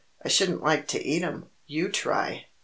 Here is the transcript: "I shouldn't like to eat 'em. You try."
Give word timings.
"I 0.25 0.29
shouldn't 0.29 0.63
like 0.63 0.87
to 0.87 1.03
eat 1.05 1.21
'em. 1.21 1.51
You 1.67 1.89
try." 1.89 2.47